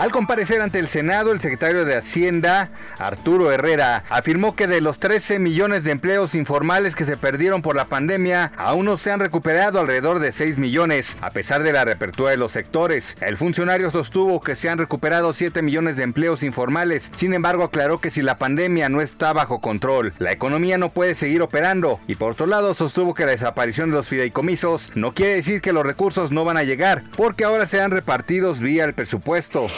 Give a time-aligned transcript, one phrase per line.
[0.00, 4.98] Al comparecer ante el Senado, el secretario de Hacienda, Arturo Herrera, afirmó que de los
[4.98, 9.20] 13 millones de empleos informales que se perdieron por la pandemia, aún no se han
[9.20, 13.16] recuperado alrededor de 6 millones, a pesar de la reapertura de los sectores.
[13.22, 17.98] El funcionario sostuvo que se han recuperado 7 millones de empleos informales, sin embargo aclaró
[17.98, 22.16] que si la pandemia no está bajo control, la economía no puede seguir operando, y
[22.16, 25.86] por otro lado sostuvo que la desaparición de los fideicomisos no quiere decir que los
[25.86, 29.68] recursos no van a llegar, porque ahora serán repartidos vía el presupuesto.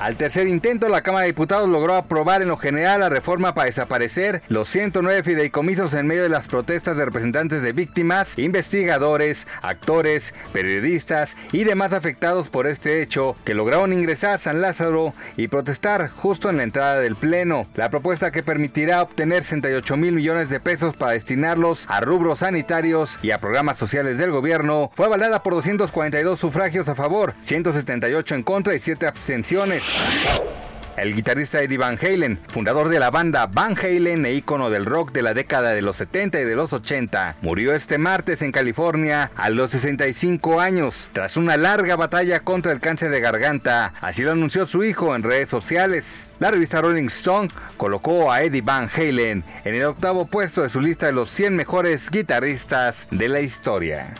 [0.00, 3.66] Al tercer intento, la Cámara de Diputados logró aprobar en lo general la reforma para
[3.66, 10.32] desaparecer los 109 fideicomisos en medio de las protestas de representantes de víctimas, investigadores, actores,
[10.54, 16.08] periodistas y demás afectados por este hecho que lograron ingresar a San Lázaro y protestar
[16.08, 17.66] justo en la entrada del Pleno.
[17.74, 23.18] La propuesta que permitirá obtener 68 mil millones de pesos para destinarlos a rubros sanitarios
[23.20, 28.42] y a programas sociales del gobierno fue avalada por 242 sufragios a favor, 178 en
[28.44, 29.82] contra y 7 abstenciones.
[30.96, 35.12] El guitarrista Eddie Van Halen, fundador de la banda Van Halen e ícono del rock
[35.12, 39.30] de la década de los 70 y de los 80, murió este martes en California
[39.34, 43.94] a los 65 años, tras una larga batalla contra el cáncer de garganta.
[44.02, 46.32] Así lo anunció su hijo en redes sociales.
[46.38, 50.82] La revista Rolling Stone colocó a Eddie Van Halen en el octavo puesto de su
[50.82, 54.12] lista de los 100 mejores guitarristas de la historia.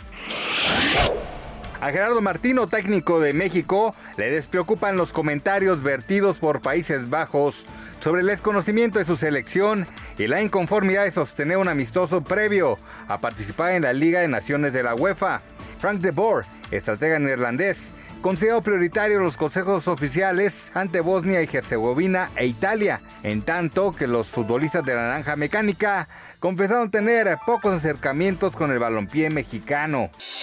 [1.81, 7.65] A Gerardo Martino, técnico de México, le despreocupan los comentarios vertidos por Países Bajos
[8.01, 13.17] sobre el desconocimiento de su selección y la inconformidad de sostener un amistoso previo a
[13.17, 15.41] participar en la Liga de Naciones de la UEFA.
[15.79, 17.91] Frank de Boer, estratega neerlandés,
[18.21, 24.29] consideró prioritario los consejos oficiales ante Bosnia y Herzegovina e Italia, en tanto que los
[24.29, 26.07] futbolistas de la Naranja Mecánica
[26.39, 30.11] confesaron tener pocos acercamientos con el balompié mexicano.